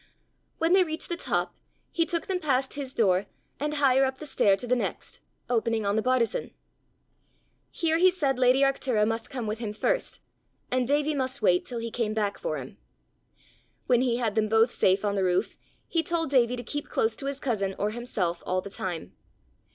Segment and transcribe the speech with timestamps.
[0.57, 1.53] When they reached the top,
[1.91, 3.27] he took them past his door,
[3.59, 6.55] and higher up the stair to the next, opening on the bartizan.
[7.69, 10.19] Here he said lady Arctura must come with him first,
[10.71, 12.79] and Davie must wait till he came back for him.
[13.85, 15.55] When he had them both safe on the roof,
[15.87, 19.13] he told Davie to keep close to his cousin or himself all the time.